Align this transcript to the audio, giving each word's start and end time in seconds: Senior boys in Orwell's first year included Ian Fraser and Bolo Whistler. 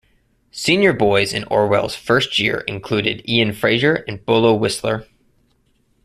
Senior 0.49 0.93
boys 0.93 1.31
in 1.31 1.43
Orwell's 1.43 1.93
first 1.93 2.39
year 2.39 2.61
included 2.61 3.21
Ian 3.29 3.53
Fraser 3.53 4.03
and 4.07 4.25
Bolo 4.25 4.51
Whistler. 4.55 5.05